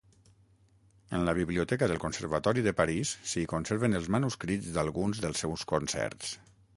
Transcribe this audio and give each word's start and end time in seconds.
En 1.17 1.25
la 1.27 1.33
biblioteca 1.39 1.89
del 1.91 2.01
Conservatori 2.05 2.63
de 2.69 2.73
París 2.79 3.11
s'hi 3.33 3.43
conserven 3.53 3.99
els 3.99 4.09
manuscrits 4.17 4.71
d'alguns 4.79 5.23
dels 5.27 5.45
seus 5.47 5.67
concerts. 5.73 6.33